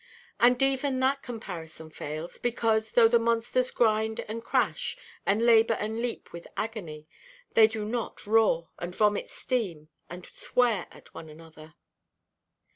And 0.39 0.59
even 0.63 0.99
that 1.01 1.21
comparison 1.21 1.91
fails, 1.91 2.39
because, 2.39 2.93
though 2.93 3.07
the 3.07 3.19
monsters 3.19 3.69
grind 3.69 4.21
and 4.21 4.43
crash, 4.43 4.97
and 5.27 5.45
labour 5.45 5.75
and 5.75 6.01
leap 6.01 6.33
with 6.33 6.47
agony, 6.57 7.07
they 7.53 7.67
do 7.67 7.85
not 7.85 8.25
roar, 8.25 8.69
and 8.79 8.95
vomit 8.95 9.29
steam, 9.29 9.89
and 10.09 10.25
swear 10.25 10.87
at 10.89 11.13
one 11.13 11.29
another. 11.29 11.75